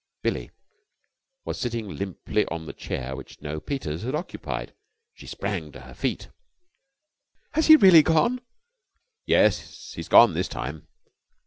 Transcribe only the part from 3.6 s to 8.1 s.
Peters had occupied. She sprang to her feet. "Has he really